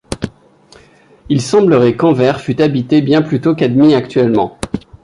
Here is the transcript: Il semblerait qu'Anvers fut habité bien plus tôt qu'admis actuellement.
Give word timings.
Il 1.29 1.43
semblerait 1.43 1.95
qu'Anvers 1.95 2.41
fut 2.41 2.59
habité 2.59 3.03
bien 3.03 3.21
plus 3.21 3.39
tôt 3.39 3.53
qu'admis 3.53 3.93
actuellement. 3.93 4.57